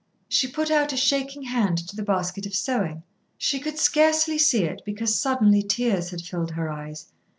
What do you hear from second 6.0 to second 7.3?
had filled her eyes.